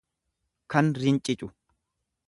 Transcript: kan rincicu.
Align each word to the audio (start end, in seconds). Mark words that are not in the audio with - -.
kan 0.71 0.87
rincicu. 1.01 1.47